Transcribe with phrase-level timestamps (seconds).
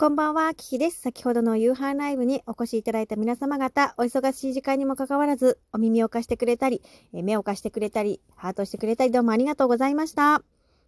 [0.00, 1.00] こんばんは、キキです。
[1.00, 10.40] 先ほどの夕飯ライブにお越しいただいた皆様方、お忙しい時間にもかかわらず、お耳を貸してくれたり、目を貸してくれたり、ハートしてくれたり、どうもありがとうございました。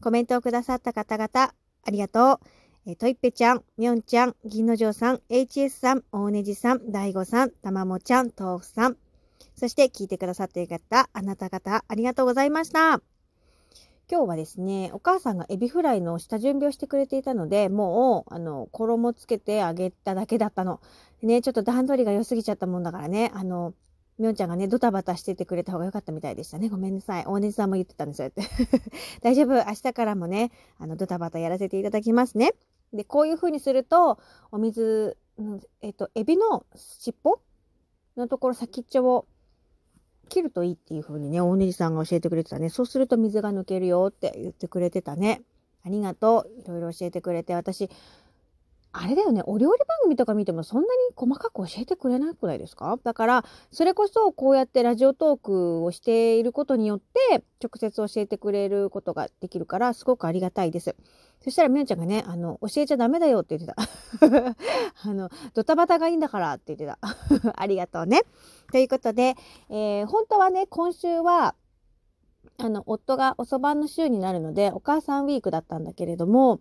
[0.00, 2.90] コメントをくださった方々、ありがとう。
[2.90, 8.96] えトイッペちゃん、みょんちゃん、銀の城さん、HS さん、大ねじさん、大悟さん、たまもちゃん、豆腐さん、
[9.54, 13.02] そして聞いてくださっている方、あなた方、ありがとうございました。
[14.10, 20.80] 今日はですね、お母さんがエビフライの下準備をしてくれていたので、もう、あの、衣つけてあげただけだったの。
[21.22, 23.72] ね、ちょっと段取りが良すぎちゃったもんだからね、あの、
[24.18, 26.68] みょんちゃんがね、ドタバタしててくれた方が良かったみたいでしたね。
[26.68, 27.24] ごめんなさい。
[27.26, 28.42] 大根さんも言ってたんですよって。
[29.22, 29.54] 大丈夫。
[29.54, 32.52] 明日からもね、あの、ドタバタやらせていただきますね。
[32.92, 34.18] で、こういう風にすると、
[34.52, 35.16] お水、
[35.80, 37.40] えっと、エビの尻尾
[38.16, 39.26] のところ先っちょを
[40.28, 42.68] 切るといいっていう風にね、大ねじさんが教えてくれてたね。
[42.70, 45.42] そうすると水が抜けるよって言ってくれてたね。
[45.84, 46.60] ありがとう。
[46.60, 47.90] いろいろ教えてくれて、私、
[48.96, 52.96] あれだよね、お料理番組とか見てもそんなに細かく教えてくれなくないですか？
[53.02, 60.94] だから、それこそこうやってラジオトークをしていることによって、直接教えてくれることができるから、すごくありがたいです。
[61.44, 64.56] そしたらみおちゃんがね、あの、教えちゃダメだよって言ってた。
[65.04, 66.98] あの、ドタバタがいいんだからって言ってた。
[67.60, 68.22] ありがとうね。
[68.72, 69.34] ということで、
[69.68, 71.54] えー、本当はね、今週は、
[72.56, 76.60] あの、夫が遅番の週になるので、お母さんウィークだったんだけれども、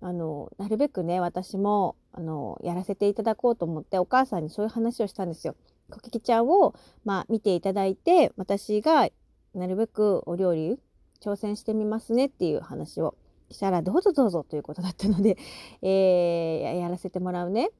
[0.00, 5.56] あの、なるべくね、私も、あの、やらせていただこうと思って、お母さんにそういう話をしたんですよ。
[5.90, 9.08] コキキちゃんを、まあ、見ていただいて、私が
[9.54, 10.78] なるべくお料理
[11.20, 13.16] 挑戦してみますねっていう話を
[13.50, 15.36] したら、どうぞどうぞということだったので、
[15.82, 17.70] えー、やらせてもらうね。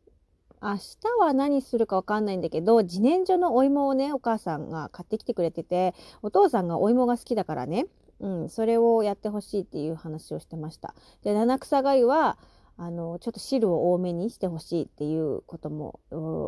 [0.63, 7.87] 明日は何するかわかんないんだけど、自然薯のお芋をね、お母さんが買ってきてくれてて、お父さんがお芋が好きだからね、
[8.21, 10.95] うん、それをやってほしいっていう話をしてました。
[11.23, 12.39] で七草がゆは
[12.77, 16.01] あのちょっと汁を多めにしてほしいっていうことも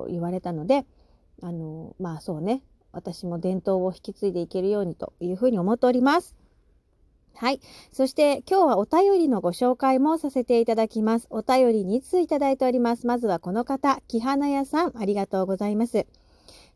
[0.09, 0.87] 言われたので
[1.43, 2.63] あのまあそうね
[2.93, 6.37] 私も伝統を引き継いでいけるようにというふうに思っております。
[7.35, 7.61] はい。
[7.93, 11.27] そして今日はお便りのご紹介もさせていただきます。
[11.31, 13.07] お便り2通いただいております。
[13.07, 16.07] まずはこの方、木花屋さん、ありがとうございます。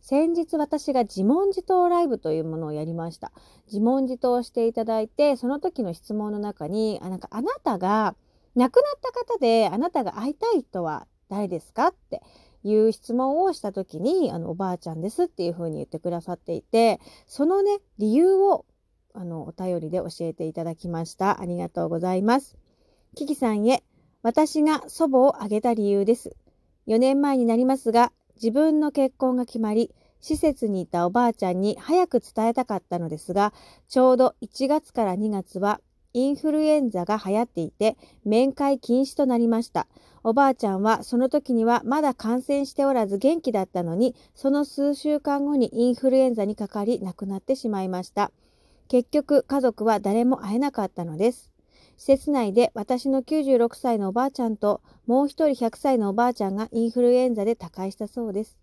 [0.01, 3.33] 先日私が自問自答ライブというものをやりました。
[3.67, 8.15] 自問自答していただいて、その時の質問の中に、あなんかあなたが
[8.55, 12.23] 亡くなった方であなたが会いたい人は誰ですかって
[12.63, 18.65] いう質問をした時に、あの、おばあちゃんですっていうふうに言ってくださっていて、そのね、理由を
[19.17, 21.41] あの、お便りで教えていただきました。
[21.41, 22.57] ありがとうございます。
[23.15, 23.83] キキさんへ、
[24.23, 26.37] 私が祖母を挙げた理由です。
[26.87, 29.91] 4年前になりますが、自分の結婚が決まり、
[30.21, 33.53] 施設にいたおばあちゃんに早く伝えたかったのですが、
[33.89, 35.81] ちょうど1月から2月は
[36.13, 39.87] インフルエンザが流行っていて、面会禁止となりました。
[40.25, 48.33] おばあちゃんはその時にはまだ感染しておらず元気だったのに、その数週間後にインフルエンザにかかり亡くなってしまいました。
[48.89, 51.51] 結局家族は誰も会えなかったのです。
[51.97, 58.59] 施設内で私の96歳のおばあちゃんともう一人100歳のおばあちゃんがインフルエンザで他界したそうです。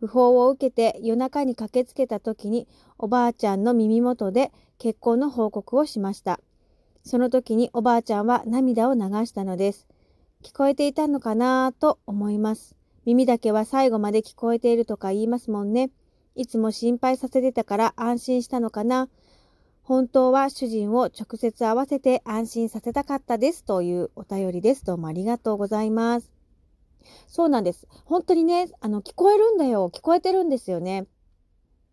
[0.00, 2.66] 訃報を受けて夜中に駆けつけた時に
[2.98, 6.40] おばあちゃんの耳元で結婚の報告をしました。
[7.04, 9.86] その時におばあちゃんは涙を流したのです。
[10.42, 12.76] 聞こえていたのかなぁと思います。
[13.04, 15.90] 耳だけは最後まで聞こえているとか言いますもんね。
[16.34, 19.08] いつも心配させてたから安心したのかな。
[19.84, 24.86] 本当は主人を直接会わせて安心させたかったですというお便りです。
[24.86, 26.32] どうもありがとうございます。
[27.28, 27.86] そうなんです。
[28.06, 29.90] 本当にね、あの、聞こえるんだよ。
[29.90, 31.06] 聞こえてるんですよね。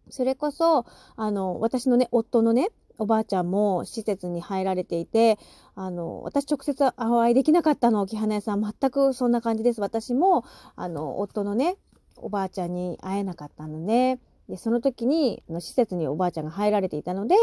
[0.10, 0.86] それこそ、
[1.18, 5.38] あの、私のね、夫のね、おばあちゃんも施設に入られていて、
[5.76, 8.62] あの、私直接お会いできなかったの、木花屋さん。
[8.62, 9.82] 全くそんな感じです。
[9.82, 10.46] 私も、
[10.78, 11.76] あの、夫のね、
[12.16, 14.18] おばあちゃんに会えなかったので、
[14.52, 17.36] でその時にあの施設におばあちゃんが入られていたので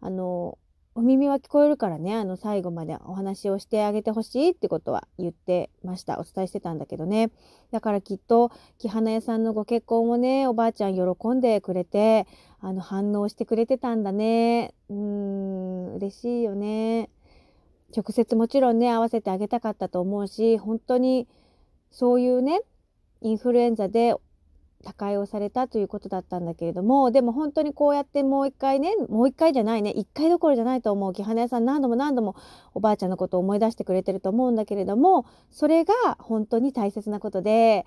[0.00, 0.58] あの
[0.96, 6.18] お耳は聞こえるからねあの最後までお話をしてあげてほしいってことは言ってました。
[6.18, 7.30] お伝えしてたんだけどね。
[7.70, 12.26] だからきっと木花屋さんのご結婚をねおばあちゃん喜んでくれて
[12.60, 14.74] あの反応してくれてたんだね。
[14.88, 17.10] うん嬉しいよね。
[17.94, 21.28] 直接もちろんね合わせてあげたかったと思うし本当に
[21.92, 22.62] そういうね
[23.20, 24.14] インフルエンザで
[24.84, 32.36] 他界をされたということだったんだけれどもでも本当にこうやってもう一回ねもう一回じゃないね一回どころじゃないと思う木花屋さん何度も何度も
[32.74, 37.86] おばあちゃんのことを思い出してくれてると思うんだけれどもそれが本当に大切なことで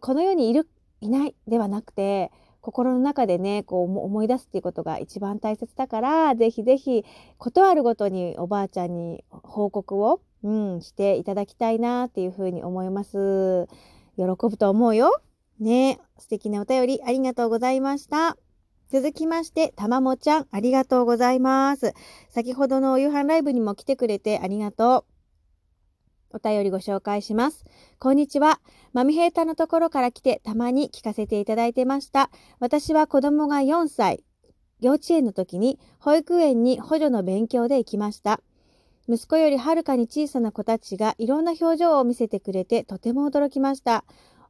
[0.00, 0.68] この世にいる
[1.00, 7.04] いないではなくて心の中でね、こう思い出すっていうことが一番大切だから、ぜひぜひ、
[7.38, 13.68] ことあるごとにおばあちゃんに報告を、うん、していただきたいなっていうふうに思います。
[14.16, 15.22] 喜ぶと思うよ。
[15.60, 18.36] ねえ素敵なお便りありがとうございました。
[18.90, 21.94] 続きまして、たまもちゃん、ありがとうございます。
[22.30, 25.04] 先ほどのお夕飯ライブにも来てくれてありがと
[26.32, 26.36] う。
[26.36, 27.64] お便りご紹介します。
[27.98, 28.60] こんにちは。
[28.92, 32.30] マミヘータのところから来てたまに聞かせていただいてました。
[32.60, 34.22] 私は子供が4歳、
[34.80, 38.40] 幼稚園の時に保育園に補助の勉強で行きました。
[39.08, 44.04] 息子よりはるかに小さな子たちがいろんな表情を見せてくれてとても驚きました。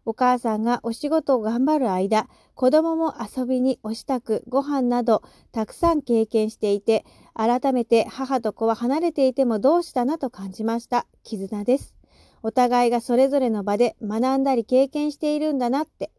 [0.09, 5.23] お母さんがお仕事を頑張る間、子供も遊びにお支度、ご飯など
[5.53, 11.07] たくさん経験していて、改めて母と子は離れていてもどうしたなと感じました。
[11.25, 11.95] 絆です。
[12.43, 16.11] お互いがそれぞれの場で学んだり経験しているんだなって。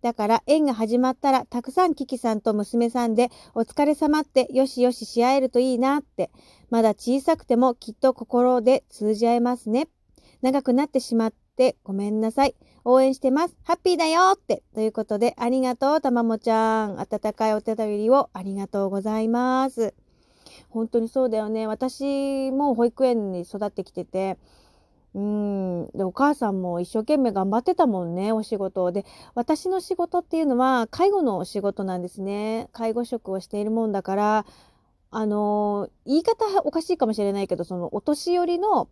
[0.00, 6.30] だから縁が始まったらたくさんキキさんと娘さんでお疲れ様ってよしよしし合えるといいなって。
[6.70, 9.88] まだ小さくてもきっと心で通じ合えますね。
[10.40, 12.54] 長くなってしまってごめんなさい。
[12.84, 13.56] 応援してます。
[13.64, 14.62] ハッピーだよって。
[14.74, 17.00] ということで、ありがとう、たまもちゃん。
[17.00, 19.94] 温かいお手りをありがとうございます。
[20.68, 21.66] 本当にそうだよね。
[21.66, 24.36] 私も保育園に育ってきてて、
[25.14, 25.88] うん。
[25.94, 29.06] で、お母さんも一生懸命頑張ってたもんね、お仕事で。
[29.34, 32.68] 私の仕事っていうのは、介護のお仕事なんですね。
[32.72, 34.46] 介護職をしているもんだから、
[35.10, 38.88] あの、言い方おかしいかもしれないけど、そのお年寄りの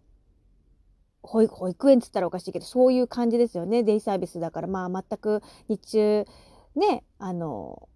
[1.23, 3.83] 保育保育園っつったらおかしいけど、そういう感じですよね。
[3.83, 6.27] デイサービスだから、まあ全く日中、
[6.75, 7.89] ね、あの、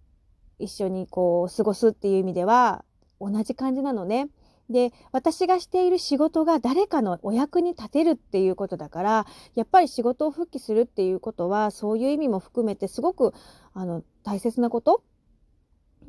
[0.59, 2.83] 一緒にこう過ごすっていう意味では
[3.19, 4.29] 同じ感じなのね。
[4.69, 9.25] で、私がしている仕事が誰かのお役に立てるっていうことだから、
[9.55, 13.33] やっぱり仕事を復帰するっていうことは、そういう意味も含めてすごく、
[13.73, 15.03] あの、大切なこと。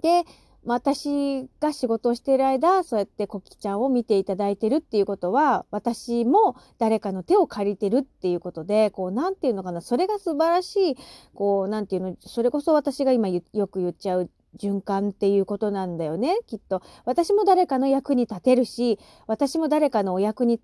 [0.02, 0.24] で、
[0.64, 10.96] 私が仕事をしている間、そうやってコキちゃんを見ていただいてるっていうことは、私も誰かの手を借りてるっていうことで、こう、なんていうのかな、それが素晴らしい、
[11.34, 16.82] こう、なんていうの、それこそ私が今よく言っちゃう循環っていうことなんだよね、きっと。
[17.04, 20.60] 私も誰かの役に立てるし、私も誰かのお役に、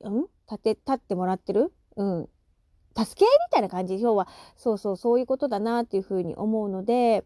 [0.00, 0.26] うん？
[0.50, 1.72] 立て、立ってもらってる？
[1.96, 2.28] うん。
[2.96, 4.00] 助け合いみたいな感じ？
[4.00, 7.24] 要は、そうそう、そういうことだなっていうふうに思うので、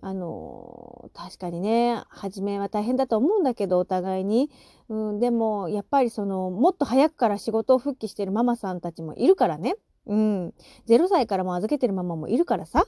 [0.00, 4.50] あの確かにね初めは大変だと思うんだけどお互いに、
[4.88, 9.76] うん、でもやっぱりそのもっと早くから仕事を復帰してるママさんたちもいるからね、
[10.06, 10.54] うん、
[10.88, 12.86] 0歳からも預けてるママもいるからさ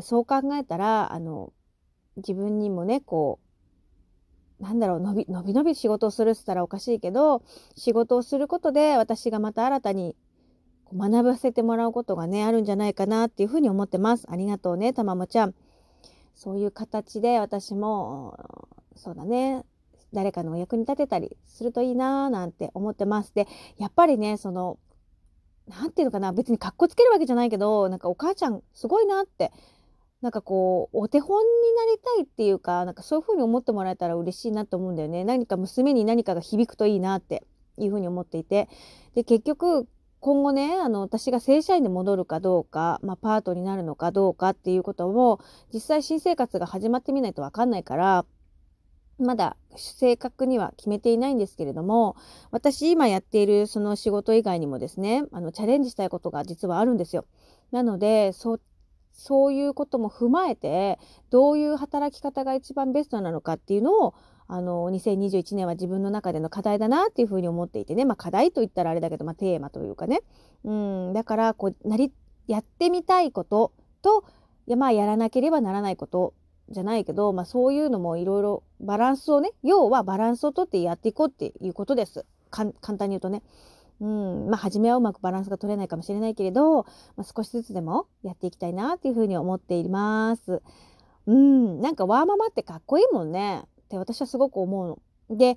[0.00, 1.52] そう考えたらあの
[2.16, 7.42] 自分にもねこうなんだろう伸び伸び伸び仕事をするって言ったらおかしいけど
[7.76, 10.16] 仕事をすることで私がまた新たに
[10.92, 14.26] 学ばせてもらうことがねあるんじゃないかなっていうふうに思ってます。
[14.30, 15.54] ありがとうねたまもちゃん。
[16.36, 18.38] そういう形で私も、
[18.94, 19.64] そうだね、
[20.12, 23.34] 誰かのお役に立てたりするといいなぁなんて思ってます。
[23.34, 23.48] で、
[23.78, 24.78] やっぱりね、その、
[25.66, 29.50] なんていうのかな、別にかっこつけるわけじゃないけど、なんかお母ちゃんすごいなって、
[30.20, 35.24] なんかこう、お手本になりたいっていうか、なんかそういうふうに思ってもらえたら嬉しいなと思うんだよね。
[35.24, 37.44] 何か娘に何かが響くといいなって
[37.78, 38.68] いうふうに思っていて。
[39.14, 39.86] で、結局、
[40.20, 45.40] 今後ね、あの、私が正社員で戻るかどうか、まあ、パートになるのかどうかっていうことも、
[45.72, 48.24] 実際新生活が始まってみないとわかんないから、
[49.18, 52.16] まだ正確には決めていないんですけれども、
[52.50, 57.24] 私今やっているその仕事以外にもですね、あの、チャレンジしたいことが実はあるんですよ。
[57.70, 58.58] なので、そ、
[59.16, 60.98] そういうことも踏まえて、
[61.30, 64.14] どういう働き方が一番ベストなのかっていうのを、
[64.46, 70.22] あの、2021年は自分の中での課題だなっていうふうに思っていてね、まあ課題と言ったらあれだけど、まあテーマというかね。
[70.64, 72.12] うん、だから、こう、なり、
[72.46, 74.24] やってみたいことと、
[74.66, 76.34] や、まあやらなければならないこと
[76.68, 82.26] じゃないけど、まあそういうのもいろいろバランスをね、要はバランスをとってやっていこうっていうことです。
[82.50, 83.42] 簡単に言うとね。
[84.00, 86.82] うん、まあ初めはうまくバランスが取れないかもしれないけれど、
[87.16, 90.62] まあ、少しずつでもやっていきたいなっていうふうに思っています。
[91.26, 93.64] うん、なんかワーママってかっこいいもんね。
[93.86, 95.36] って私はすごく思うの。
[95.36, 95.56] で、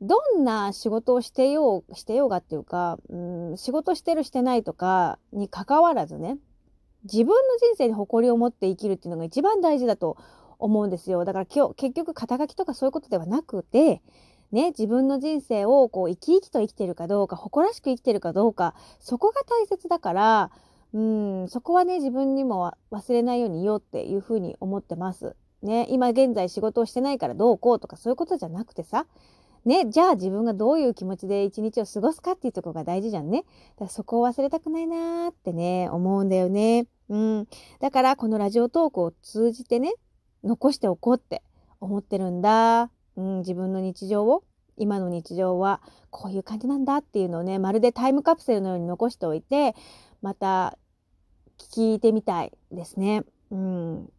[0.00, 3.16] どんな仕事をしてよう、してようがっていうか、う
[3.52, 6.38] ん、仕事してるしてないとかに関わらずね、
[7.04, 10.16] 自分の人生に誇りを持って生きるっていうのが一番大事だと
[10.58, 11.24] 思うんですよ。
[11.24, 14.02] だから今日、結局肩書きとかそういうことではなくて、
[14.52, 20.50] ね、自分の人生をこう生き生きと生きてるかどうか、誇らしく生きてるかどうか、そこが大切だから、
[20.94, 25.36] うん、そこはね、自分にも忘れないようにいようっていうふうに思ってます。
[25.62, 29.06] ね、今現在仕事をしてないからどうこうとかそういうことじゃなくてさ、
[29.64, 33.42] ね、じゃあ自分がどういう気持ちで一日を過ごすかっていうとこが大事じゃんね。
[33.42, 36.86] だからそこを忘れたくないなーってね、思うんだよね。
[37.08, 37.48] うん。
[37.80, 39.92] だからこのラジオトークを通じてね、
[40.44, 41.42] 残しておこうって
[41.80, 42.90] 思ってるんだ。
[43.18, 44.44] うん、自分の日常を、
[44.76, 49.74] 今の日常はこういう感じなんだっていうのをね、まるでタイムカプセルのように残しておいて、
[50.22, 50.78] また
[51.58, 53.24] 聞いてみたいですね。
[53.50, 54.12] うん。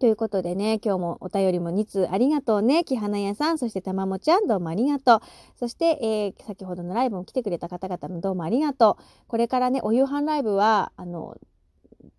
[0.00, 2.82] ということでね、今日もお便りも2通ありがとうね。
[2.82, 5.20] 木花屋さん、そしてたまもちゃん、どうもありがとう。
[5.56, 9.02] そして、えー、先ほどのライブも来てくれた方々もどうもありがとう。
[9.28, 11.36] これからね、お夕飯ライブは、あの、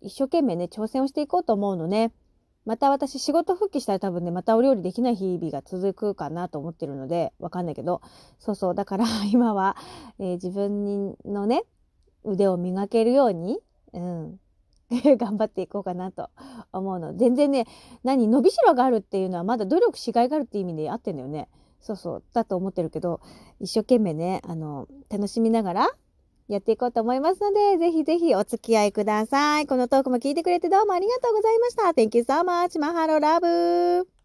[0.00, 2.12] 一生懸命ね、挑戦をしていこうと思うのね。
[2.66, 8.02] また私仕事復帰したら多分ね、またお料理できない日々が続くかなと思ってるので、わかんないけど、
[8.40, 9.76] そうそう、だから 今は、
[10.18, 11.62] えー、自分のね、
[12.24, 13.60] 腕を磨けるように、
[13.92, 14.40] うん、
[15.16, 16.28] 頑張っていこうかなと
[16.72, 17.14] 思うの。
[17.16, 17.66] 全然ね、
[18.02, 21.48] 何、伸びしろがあるっていうのはまだ努力しがいがあるって意味で合ってんだよね。
[21.80, 23.20] そうそう、だと思ってるけど、
[23.60, 25.90] 一生懸命ね、あの、楽しみながら
[26.48, 29.66] やっていこうと思いますので、ぜひぜひお付き合いください。
[29.66, 31.82] このトークも聞いてくれてどうもありがとうございました。
[31.90, 32.78] Thank you so much.
[32.78, 34.15] マハロラブ